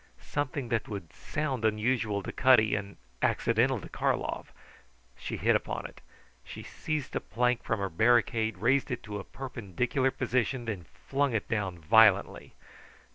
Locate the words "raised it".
8.57-9.03